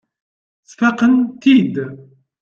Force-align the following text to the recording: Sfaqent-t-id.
Sfaqent-t-id. 0.71 1.75